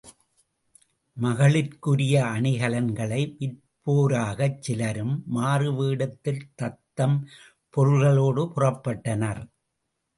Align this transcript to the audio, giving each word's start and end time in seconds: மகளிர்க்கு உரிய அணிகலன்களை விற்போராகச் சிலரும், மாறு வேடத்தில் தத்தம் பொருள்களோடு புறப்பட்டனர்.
மகளிர்க்கு 1.17 1.89
உரிய 1.91 2.15
அணிகலன்களை 2.35 3.21
விற்போராகச் 3.37 4.59
சிலரும், 4.67 5.15
மாறு 5.37 5.69
வேடத்தில் 5.79 6.43
தத்தம் 6.55 7.17
பொருள்களோடு 7.73 8.45
புறப்பட்டனர். 8.55 9.43